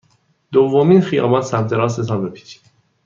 دومین 0.51 1.01
خیابان 1.01 1.41
سمت 1.41 1.73
راست 1.73 2.07
تان 2.07 2.25
بپیچید. 2.29 2.61